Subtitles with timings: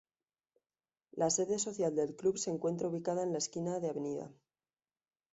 [1.11, 4.31] La sede social del club se encuentra ubicada en la esquina de Av.